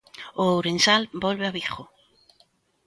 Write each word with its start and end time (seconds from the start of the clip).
O 0.41 0.43
ourensán 0.55 1.01
volve 1.23 1.45
a 1.47 1.53
Vigo. 1.57 1.83